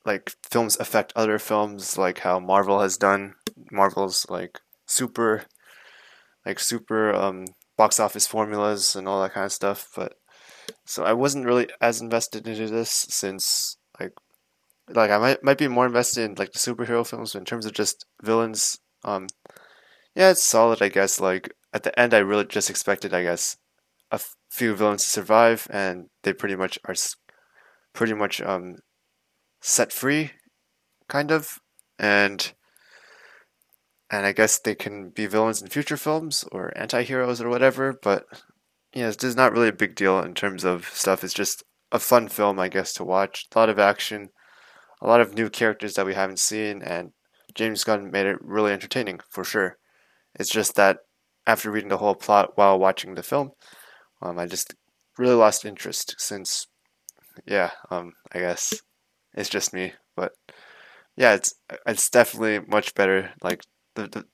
like 0.04 0.32
films 0.50 0.76
affect 0.78 1.12
other 1.14 1.38
films, 1.38 1.98
like 1.98 2.20
how 2.20 2.40
Marvel 2.40 2.80
has 2.80 2.96
done. 2.96 3.34
Marvel's 3.70 4.26
like 4.28 4.60
super, 4.86 5.44
like 6.44 6.58
super 6.58 7.14
um, 7.14 7.46
box 7.76 8.00
office 8.00 8.26
formulas 8.26 8.96
and 8.96 9.06
all 9.06 9.22
that 9.22 9.34
kind 9.34 9.46
of 9.46 9.52
stuff. 9.52 9.88
But 9.94 10.14
so 10.84 11.04
I 11.04 11.12
wasn't 11.12 11.46
really 11.46 11.68
as 11.80 12.00
invested 12.00 12.46
into 12.46 12.68
this 12.68 12.90
since 12.90 13.76
like 14.00 14.12
like 14.88 15.10
I 15.10 15.18
might 15.18 15.44
might 15.44 15.58
be 15.58 15.68
more 15.68 15.86
invested 15.86 16.24
in 16.24 16.34
like 16.36 16.52
the 16.52 16.58
superhero 16.58 17.06
films 17.06 17.34
in 17.34 17.44
terms 17.44 17.66
of 17.66 17.72
just 17.72 18.06
villains. 18.22 18.78
Um, 19.04 19.26
yeah, 20.14 20.30
it's 20.30 20.42
solid, 20.44 20.82
I 20.82 20.88
guess. 20.88 21.20
Like 21.20 21.54
at 21.72 21.82
the 21.84 21.98
end, 21.98 22.14
I 22.14 22.18
really 22.18 22.44
just 22.44 22.70
expected, 22.70 23.14
I 23.14 23.22
guess, 23.22 23.56
a 24.12 24.16
f- 24.16 24.36
few 24.50 24.74
villains 24.76 25.04
to 25.04 25.10
survive, 25.10 25.66
and 25.70 26.08
they 26.24 26.32
pretty 26.34 26.56
much 26.56 26.78
are 26.86 26.94
pretty 27.94 28.14
much 28.14 28.40
um 28.42 28.76
set 29.62 29.92
free, 29.92 30.32
kind 31.08 31.32
of, 31.32 31.60
and 31.98 32.52
and 34.10 34.26
I 34.26 34.32
guess 34.32 34.58
they 34.58 34.74
can 34.74 35.10
be 35.10 35.26
villains 35.26 35.62
in 35.62 35.68
future 35.68 35.96
films 35.96 36.44
or 36.52 36.72
anti-heroes 36.76 37.40
or 37.40 37.48
whatever. 37.48 37.92
But 38.02 38.26
yeah, 38.94 39.06
this 39.06 39.24
is 39.24 39.36
not 39.36 39.52
really 39.52 39.68
a 39.68 39.72
big 39.72 39.94
deal 39.94 40.20
in 40.20 40.34
terms 40.34 40.64
of 40.64 40.88
stuff. 40.88 41.24
It's 41.24 41.34
just 41.34 41.64
a 41.92 41.98
fun 41.98 42.28
film, 42.28 42.58
I 42.60 42.68
guess, 42.68 42.92
to 42.94 43.04
watch. 43.04 43.46
A 43.54 43.58
lot 43.58 43.70
of 43.70 43.78
action, 43.78 44.30
a 45.02 45.06
lot 45.08 45.20
of 45.20 45.34
new 45.34 45.50
characters 45.50 45.94
that 45.94 46.06
we 46.06 46.14
haven't 46.14 46.40
seen, 46.40 46.82
and 46.82 47.12
James 47.54 47.84
Gunn 47.84 48.10
made 48.10 48.26
it 48.26 48.38
really 48.42 48.72
entertaining 48.72 49.20
for 49.30 49.44
sure. 49.44 49.78
It's 50.38 50.50
just 50.50 50.74
that 50.76 50.98
after 51.46 51.70
reading 51.70 51.90
the 51.90 51.98
whole 51.98 52.14
plot 52.14 52.52
while 52.56 52.78
watching 52.78 53.14
the 53.14 53.22
film, 53.22 53.52
um, 54.20 54.38
I 54.38 54.46
just 54.46 54.74
really 55.18 55.34
lost 55.34 55.64
interest 55.64 56.14
since, 56.18 56.66
yeah, 57.46 57.70
um, 57.90 58.12
I 58.32 58.38
guess 58.38 58.74
it's 59.34 59.48
just 59.48 59.74
me, 59.74 59.92
but 60.16 60.32
yeah, 61.16 61.34
it's 61.34 61.54
it's 61.86 62.08
definitely 62.08 62.60
much 62.66 62.94
better. 62.94 63.32
Like 63.42 63.62
the, 63.94 64.08
the 64.08 64.24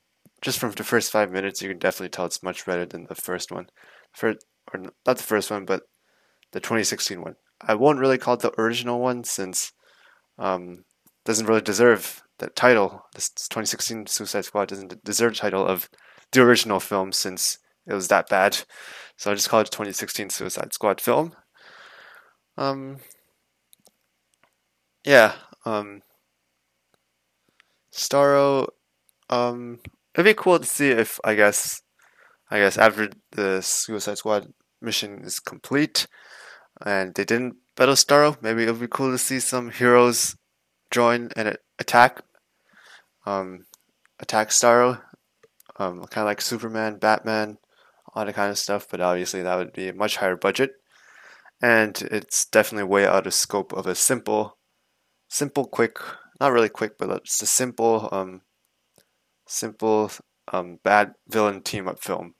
just 0.40 0.58
from 0.58 0.72
the 0.72 0.84
first 0.84 1.10
five 1.10 1.32
minutes, 1.32 1.62
you 1.62 1.68
can 1.68 1.78
definitely 1.78 2.10
tell 2.10 2.26
it's 2.26 2.42
much 2.42 2.64
better 2.64 2.86
than 2.86 3.06
the 3.08 3.14
first 3.14 3.50
one. 3.50 3.66
First, 4.12 4.38
or 4.72 4.80
not 4.80 5.16
the 5.16 5.22
first 5.22 5.50
one, 5.50 5.64
but 5.64 5.82
the 6.52 6.60
2016 6.60 7.20
one. 7.20 7.34
I 7.60 7.74
won't 7.74 7.98
really 7.98 8.18
call 8.18 8.34
it 8.34 8.40
the 8.40 8.60
original 8.60 9.00
one 9.00 9.24
since 9.24 9.72
um 10.38 10.84
doesn't 11.24 11.46
really 11.46 11.60
deserve 11.60 12.22
that 12.38 12.56
title. 12.56 13.04
This 13.14 13.30
2016 13.30 14.06
Suicide 14.06 14.44
Squad 14.44 14.68
doesn't 14.68 15.04
deserve 15.04 15.32
the 15.32 15.38
title 15.38 15.66
of 15.66 15.88
the 16.32 16.42
original 16.42 16.80
film 16.80 17.12
since 17.12 17.58
it 17.86 17.94
was 17.94 18.08
that 18.08 18.28
bad. 18.28 18.58
So 19.16 19.30
I 19.30 19.34
just 19.34 19.48
call 19.48 19.60
it 19.60 19.70
2016 19.70 20.30
Suicide 20.30 20.72
Squad 20.72 21.00
film. 21.00 21.32
Um, 22.56 22.98
yeah, 25.04 25.34
um, 25.64 26.02
Starro, 27.92 28.68
um, 29.30 29.80
it'd 30.14 30.24
be 30.24 30.34
cool 30.34 30.58
to 30.58 30.66
see 30.66 30.90
if 30.90 31.18
I 31.24 31.34
guess, 31.34 31.82
I 32.50 32.58
guess 32.58 32.78
after 32.78 33.10
the 33.32 33.62
Suicide 33.62 34.18
Squad 34.18 34.52
mission 34.80 35.22
is 35.24 35.40
complete, 35.40 36.06
and 36.84 37.14
they 37.14 37.24
didn't 37.24 37.56
battle 37.76 37.94
Starro, 37.94 38.40
maybe 38.42 38.64
it'd 38.64 38.80
be 38.80 38.88
cool 38.88 39.10
to 39.10 39.18
see 39.18 39.40
some 39.40 39.70
heroes 39.70 40.36
join 40.90 41.30
and 41.36 41.56
attack, 41.78 42.22
um, 43.28 43.66
attack 44.20 44.48
Starro, 44.48 45.02
um, 45.78 46.00
kind 46.06 46.22
of 46.22 46.30
like 46.30 46.40
Superman, 46.40 46.98
Batman, 46.98 47.58
all 48.14 48.24
that 48.24 48.34
kind 48.34 48.50
of 48.50 48.58
stuff. 48.58 48.86
But 48.90 49.00
obviously, 49.00 49.42
that 49.42 49.56
would 49.56 49.72
be 49.72 49.88
a 49.88 49.94
much 49.94 50.16
higher 50.16 50.36
budget, 50.36 50.72
and 51.60 52.00
it's 52.10 52.46
definitely 52.46 52.88
way 52.88 53.06
out 53.06 53.26
of 53.26 53.34
scope 53.34 53.72
of 53.72 53.86
a 53.86 53.94
simple 53.94 54.58
simple, 55.28 55.66
quick, 55.66 55.98
not 56.40 56.52
really 56.52 56.68
quick, 56.68 56.98
but 56.98 57.10
it's 57.10 57.42
a 57.42 57.46
simple, 57.46 58.08
um, 58.10 58.40
simple, 59.46 60.10
um, 60.52 60.78
bad 60.82 61.12
villain 61.28 61.62
team 61.62 61.86
up 61.86 62.02
film. 62.02 62.34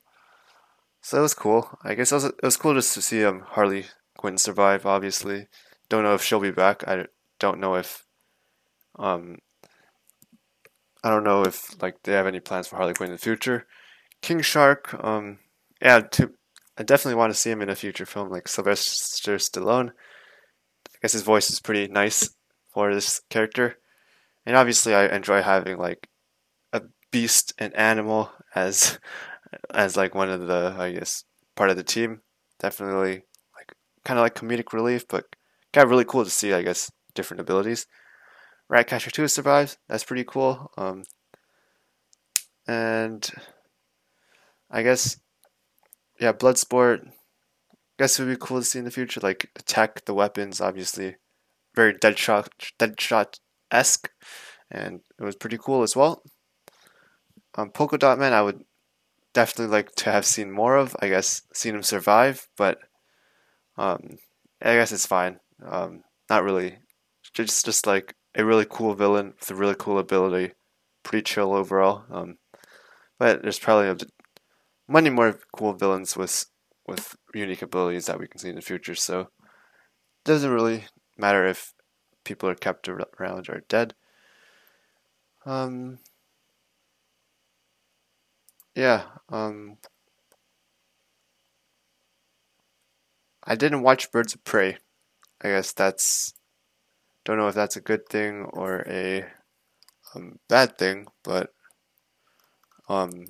So 1.01 1.17
that 1.17 1.21
was 1.21 1.33
cool. 1.33 1.69
I 1.83 1.93
guess 1.95 2.11
it 2.11 2.15
was, 2.15 2.25
it 2.25 2.43
was 2.43 2.57
cool 2.57 2.73
just 2.73 2.93
to 2.95 3.01
see 3.01 3.23
um, 3.23 3.43
Harley 3.45 3.85
Quinn 4.17 4.37
survive. 4.37 4.85
Obviously, 4.85 5.47
don't 5.89 6.03
know 6.03 6.15
if 6.15 6.23
she'll 6.23 6.39
be 6.39 6.51
back. 6.51 6.83
I 6.87 7.05
don't 7.39 7.59
know 7.59 7.75
if, 7.75 8.03
um, 8.97 9.37
I 11.03 11.09
don't 11.09 11.23
know 11.23 11.43
if 11.43 11.81
like 11.81 12.03
they 12.03 12.13
have 12.13 12.27
any 12.27 12.39
plans 12.39 12.67
for 12.67 12.75
Harley 12.75 12.93
Quinn 12.93 13.09
in 13.09 13.15
the 13.15 13.17
future. 13.17 13.65
King 14.21 14.41
Shark, 14.41 14.93
um, 15.03 15.39
yeah, 15.81 16.01
to, 16.01 16.31
I 16.77 16.83
definitely 16.83 17.15
want 17.15 17.33
to 17.33 17.39
see 17.39 17.51
him 17.51 17.61
in 17.61 17.69
a 17.69 17.75
future 17.75 18.05
film 18.05 18.29
like 18.29 18.47
Sylvester 18.47 19.37
Stallone. 19.37 19.89
I 19.89 20.97
guess 21.01 21.13
his 21.13 21.21
voice 21.23 21.49
is 21.49 21.61
pretty 21.61 21.87
nice 21.87 22.29
for 22.73 22.93
this 22.93 23.21
character. 23.29 23.77
And 24.45 24.55
obviously, 24.55 24.93
I 24.93 25.13
enjoy 25.15 25.41
having 25.41 25.77
like 25.77 26.07
a 26.73 26.81
beast, 27.11 27.53
an 27.57 27.73
animal 27.73 28.31
as 28.55 28.99
as 29.73 29.95
like 29.95 30.13
one 30.15 30.29
of 30.29 30.47
the 30.47 30.75
I 30.77 30.91
guess 30.91 31.23
part 31.55 31.69
of 31.69 31.77
the 31.77 31.83
team. 31.83 32.21
Definitely 32.59 33.23
like 33.55 33.73
kind 34.03 34.19
of 34.19 34.23
like 34.23 34.35
comedic 34.35 34.73
relief, 34.73 35.07
but 35.07 35.25
kind 35.71 35.83
of 35.83 35.89
really 35.89 36.05
cool 36.05 36.25
to 36.25 36.29
see. 36.29 36.53
I 36.53 36.61
guess 36.61 36.91
different 37.13 37.41
abilities. 37.41 37.87
Ratcatcher 38.69 39.11
2 39.11 39.27
survives. 39.27 39.77
That's 39.87 40.03
pretty 40.03 40.23
cool. 40.23 40.71
Um, 40.77 41.03
and 42.67 43.29
I 44.69 44.83
guess, 44.83 45.17
yeah, 46.19 46.33
Bloodsport. 46.33 47.07
I 47.07 48.03
guess 48.03 48.17
it 48.19 48.23
would 48.23 48.31
be 48.31 48.45
cool 48.45 48.59
to 48.59 48.65
see 48.65 48.79
in 48.79 48.85
the 48.85 48.91
future. 48.91 49.19
Like 49.21 49.49
the 49.55 49.63
tech, 49.63 50.05
the 50.05 50.13
weapons, 50.13 50.61
obviously 50.61 51.15
very 51.75 51.93
Deadshot 51.93 53.39
esque, 53.71 54.09
and 54.71 55.01
it 55.19 55.23
was 55.23 55.35
pretty 55.35 55.57
cool 55.57 55.83
as 55.83 55.95
well. 55.95 56.23
Um, 57.55 57.71
Polka 57.71 57.97
Dot 57.97 58.19
Man, 58.19 58.33
I 58.33 58.41
would 58.41 58.63
definitely 59.33 59.73
like 59.73 59.91
to 59.95 60.11
have 60.11 60.25
seen 60.25 60.51
more 60.51 60.77
of. 60.77 60.95
I 61.01 61.09
guess 61.09 61.43
seen 61.53 61.75
him 61.75 61.83
survive, 61.83 62.47
but 62.57 62.79
um, 63.77 64.17
I 64.61 64.75
guess 64.75 64.91
it's 64.91 65.05
fine. 65.05 65.39
Um, 65.65 66.03
not 66.29 66.43
really. 66.43 66.79
Just 67.33 67.65
just 67.65 67.87
like 67.87 68.15
a 68.35 68.45
really 68.45 68.65
cool 68.69 68.93
villain 68.95 69.33
with 69.39 69.51
a 69.51 69.55
really 69.55 69.75
cool 69.77 69.99
ability. 69.99 70.53
Pretty 71.03 71.23
chill 71.23 71.53
overall. 71.53 72.03
Um, 72.11 72.37
but 73.17 73.41
there's 73.41 73.59
probably 73.59 73.89
a, 73.89 73.97
many 74.87 75.09
more 75.09 75.39
cool 75.55 75.73
villains 75.73 76.15
with 76.15 76.45
with 76.87 77.15
unique 77.33 77.61
abilities 77.61 78.07
that 78.07 78.19
we 78.19 78.27
can 78.27 78.39
see 78.39 78.49
in 78.49 78.55
the 78.55 78.61
future. 78.61 78.95
So 78.95 79.19
it 79.21 79.27
doesn't 80.25 80.51
really 80.51 80.85
matter 81.17 81.45
if 81.45 81.73
people 82.23 82.49
are 82.49 82.55
kept 82.55 82.89
around 82.89 83.49
or 83.49 83.61
dead. 83.69 83.93
Um, 85.45 85.99
yeah, 88.75 89.03
um, 89.29 89.77
I 93.43 93.55
didn't 93.55 93.81
watch 93.81 94.11
Birds 94.11 94.33
of 94.33 94.43
Prey. 94.43 94.77
I 95.41 95.49
guess 95.49 95.73
that's 95.73 96.33
don't 97.29 97.37
know 97.37 97.47
if 97.47 97.53
that's 97.55 97.75
a 97.75 97.81
good 97.81 98.09
thing 98.09 98.45
or 98.53 98.83
a 98.87 99.23
um, 100.15 100.39
bad 100.47 100.79
thing, 100.79 101.05
but 101.23 101.53
um, 102.87 103.25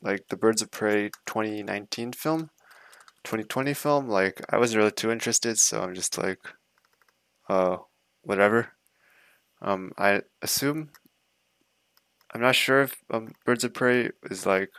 like 0.00 0.26
the 0.28 0.38
Birds 0.38 0.62
of 0.62 0.70
Prey 0.70 1.10
2019 1.26 2.12
film, 2.12 2.48
2020 3.24 3.74
film, 3.74 4.08
like 4.08 4.40
I 4.48 4.56
wasn't 4.56 4.78
really 4.78 4.90
too 4.90 5.10
interested, 5.10 5.58
so 5.58 5.82
I'm 5.82 5.94
just 5.94 6.16
like, 6.16 6.38
uh, 7.50 7.76
whatever. 8.22 8.72
Um, 9.60 9.92
I 9.98 10.22
assume. 10.40 10.90
I'm 12.34 12.40
not 12.40 12.54
sure 12.54 12.82
if 12.82 12.96
um, 13.10 13.32
Birds 13.44 13.64
of 13.64 13.74
Prey 13.74 14.12
is 14.30 14.46
like 14.46 14.70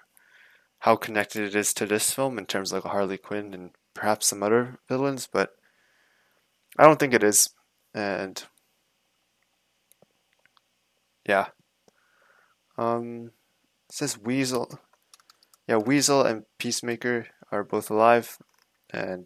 how 0.80 0.96
connected 0.96 1.44
it 1.44 1.56
is 1.56 1.76
to 1.76 1.86
this 1.86 2.12
film 2.12 2.40
in 2.40 2.48
terms 2.48 2.72
of 2.72 2.84
like 2.84 2.92
Harley 2.92 3.18
Quinn 3.20 3.54
and 3.54 3.70
perhaps 3.94 4.26
some 4.28 4.42
other 4.42 4.80
villains, 4.90 5.28
but 5.32 5.52
I 6.78 6.86
don't 6.86 7.00
think 7.00 7.14
it 7.14 7.24
is. 7.24 7.50
And 7.98 8.44
yeah. 11.28 11.48
Um, 12.78 13.32
says 13.90 14.20
Weasel. 14.20 14.80
Yeah, 15.68 15.78
Weasel 15.78 16.22
and 16.22 16.44
Peacemaker 16.60 17.26
are 17.52 17.64
both 17.64 17.90
alive, 17.90 18.38
and 18.92 19.26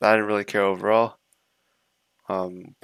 I 0.00 0.12
didn't 0.12 0.26
really 0.26 0.44
care 0.44 0.62
overall. 0.62 1.16
Um, 2.28 2.76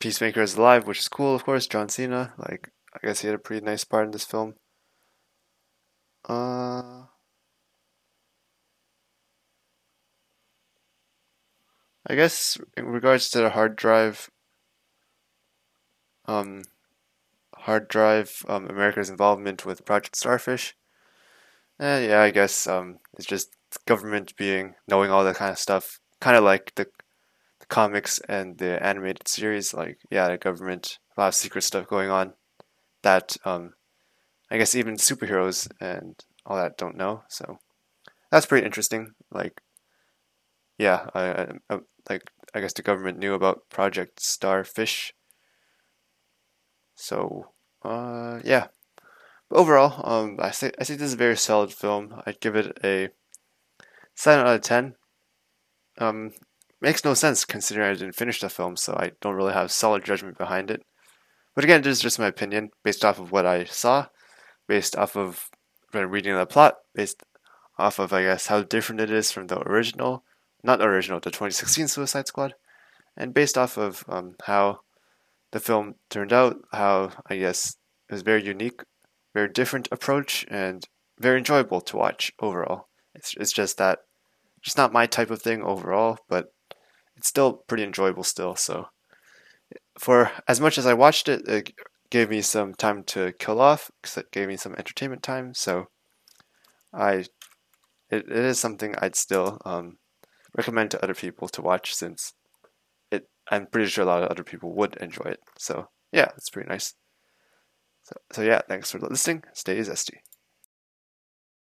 Peacemaker 0.00 0.40
is 0.40 0.56
alive, 0.56 0.86
which 0.86 1.00
is 1.00 1.08
cool, 1.08 1.34
of 1.34 1.44
course. 1.44 1.66
John 1.66 1.90
Cena, 1.90 2.32
like 2.38 2.70
I 2.94 3.06
guess 3.06 3.20
he 3.20 3.28
had 3.28 3.36
a 3.36 3.38
pretty 3.38 3.66
nice 3.66 3.84
part 3.84 4.06
in 4.06 4.12
this 4.12 4.24
film. 4.24 4.54
Uh, 6.26 7.02
I 12.10 12.16
guess 12.16 12.58
in 12.76 12.86
regards 12.86 13.30
to 13.30 13.38
the 13.38 13.50
hard 13.50 13.76
drive, 13.76 14.28
um, 16.26 16.62
hard 17.54 17.86
drive, 17.86 18.44
um, 18.48 18.66
America's 18.66 19.10
involvement 19.10 19.64
with 19.64 19.84
Project 19.84 20.16
Starfish. 20.16 20.74
Eh, 21.78 22.08
yeah, 22.08 22.20
I 22.20 22.32
guess 22.32 22.66
um, 22.66 22.98
it's 23.16 23.28
just 23.28 23.54
government 23.86 24.34
being 24.36 24.74
knowing 24.88 25.12
all 25.12 25.22
that 25.22 25.36
kind 25.36 25.52
of 25.52 25.58
stuff, 25.58 26.00
kind 26.20 26.36
of 26.36 26.42
like 26.42 26.74
the, 26.74 26.88
the 27.60 27.66
comics 27.66 28.18
and 28.28 28.58
the 28.58 28.84
animated 28.84 29.28
series. 29.28 29.72
Like, 29.72 30.00
yeah, 30.10 30.30
the 30.30 30.36
government, 30.36 30.98
a 31.16 31.20
lot 31.20 31.28
of 31.28 31.36
secret 31.36 31.62
stuff 31.62 31.86
going 31.86 32.10
on 32.10 32.32
that 33.04 33.36
um, 33.44 33.74
I 34.50 34.58
guess 34.58 34.74
even 34.74 34.96
superheroes 34.96 35.68
and 35.80 36.16
all 36.44 36.56
that 36.56 36.76
don't 36.76 36.96
know. 36.96 37.22
So 37.28 37.60
that's 38.32 38.46
pretty 38.46 38.66
interesting. 38.66 39.12
Like, 39.30 39.62
yeah, 40.80 41.06
I, 41.14 41.52
I, 41.68 41.78
like 42.08 42.30
I 42.54 42.60
guess 42.60 42.72
the 42.72 42.82
government 42.82 43.18
knew 43.18 43.34
about 43.34 43.68
Project 43.70 44.20
Starfish. 44.20 45.12
So, 46.94 47.52
uh, 47.82 48.40
yeah. 48.44 48.68
But 49.48 49.58
overall, 49.58 50.00
um, 50.04 50.36
I 50.38 50.50
say 50.50 50.70
I 50.78 50.84
think 50.84 50.98
this 50.98 51.08
is 51.08 51.14
a 51.14 51.18
very 51.18 51.36
solid 51.36 51.72
film. 51.72 52.22
I'd 52.26 52.40
give 52.40 52.56
it 52.56 52.78
a 52.84 53.08
seven 54.14 54.46
out 54.46 54.54
of 54.56 54.62
ten. 54.62 54.94
Um, 55.98 56.32
makes 56.80 57.04
no 57.04 57.14
sense 57.14 57.44
considering 57.44 57.90
I 57.90 57.94
didn't 57.94 58.14
finish 58.14 58.40
the 58.40 58.48
film, 58.48 58.76
so 58.76 58.94
I 58.94 59.12
don't 59.20 59.34
really 59.34 59.52
have 59.52 59.70
solid 59.72 60.04
judgment 60.04 60.38
behind 60.38 60.70
it. 60.70 60.82
But 61.54 61.64
again, 61.64 61.82
this 61.82 61.98
is 61.98 62.02
just 62.02 62.18
my 62.18 62.26
opinion 62.26 62.70
based 62.84 63.04
off 63.04 63.18
of 63.18 63.32
what 63.32 63.46
I 63.46 63.64
saw, 63.64 64.06
based 64.68 64.96
off 64.96 65.16
of 65.16 65.50
reading 65.92 66.34
the 66.34 66.46
plot, 66.46 66.76
based 66.94 67.22
off 67.78 67.98
of 67.98 68.12
I 68.12 68.22
guess 68.22 68.46
how 68.46 68.62
different 68.62 69.00
it 69.00 69.10
is 69.10 69.32
from 69.32 69.48
the 69.48 69.60
original, 69.60 70.24
not 70.62 70.80
original, 70.80 71.20
the 71.20 71.30
2016 71.30 71.88
Suicide 71.88 72.26
Squad, 72.26 72.54
and 73.16 73.34
based 73.34 73.58
off 73.58 73.76
of 73.76 74.04
um, 74.08 74.36
how 74.44 74.80
the 75.52 75.60
film 75.60 75.94
turned 76.08 76.32
out, 76.32 76.58
how 76.72 77.10
I 77.28 77.36
guess 77.36 77.76
it 78.08 78.12
was 78.12 78.22
very 78.22 78.44
unique, 78.44 78.82
very 79.34 79.48
different 79.48 79.88
approach, 79.90 80.46
and 80.48 80.86
very 81.18 81.38
enjoyable 81.38 81.80
to 81.82 81.96
watch 81.96 82.32
overall. 82.40 82.88
It's 83.14 83.34
it's 83.36 83.52
just 83.52 83.78
that, 83.78 84.00
just 84.62 84.76
not 84.76 84.92
my 84.92 85.06
type 85.06 85.30
of 85.30 85.42
thing 85.42 85.62
overall, 85.62 86.18
but 86.28 86.52
it's 87.16 87.28
still 87.28 87.52
pretty 87.68 87.84
enjoyable 87.84 88.24
still. 88.24 88.56
So, 88.56 88.88
for 89.98 90.30
as 90.48 90.60
much 90.60 90.78
as 90.78 90.86
I 90.86 90.94
watched 90.94 91.28
it, 91.28 91.46
it 91.48 91.72
gave 92.10 92.30
me 92.30 92.42
some 92.42 92.74
time 92.74 93.04
to 93.04 93.32
kill 93.38 93.60
off 93.60 93.90
because 94.00 94.16
it 94.16 94.32
gave 94.32 94.48
me 94.48 94.56
some 94.56 94.74
entertainment 94.74 95.22
time. 95.22 95.54
So, 95.54 95.88
I 96.92 97.24
it, 98.10 98.26
it 98.28 98.30
is 98.30 98.58
something 98.58 98.94
I'd 98.98 99.16
still 99.16 99.58
um, 99.64 99.98
recommend 100.56 100.90
to 100.90 101.02
other 101.02 101.14
people 101.14 101.48
to 101.48 101.62
watch 101.62 101.94
since 101.94 102.34
it 103.10 103.28
I'm 103.50 103.66
pretty 103.66 103.88
sure 103.88 104.04
a 104.04 104.06
lot 104.06 104.22
of 104.22 104.30
other 104.30 104.44
people 104.44 104.72
would 104.74 104.96
enjoy 104.96 105.24
it. 105.30 105.40
So 105.58 105.88
yeah, 106.12 106.28
it's 106.36 106.50
pretty 106.50 106.68
nice. 106.68 106.94
So, 108.02 108.16
so 108.32 108.42
yeah, 108.42 108.60
thanks 108.68 108.90
for 108.90 108.98
listening. 108.98 109.44
Stay 109.52 109.78
zesty. 109.78 110.18